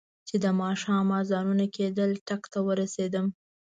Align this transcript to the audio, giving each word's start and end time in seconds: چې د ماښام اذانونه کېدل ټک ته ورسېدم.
چې 0.27 0.35
د 0.43 0.45
ماښام 0.61 1.07
اذانونه 1.19 1.65
کېدل 1.77 2.11
ټک 2.27 2.43
ته 2.51 2.59
ورسېدم. 2.67 3.25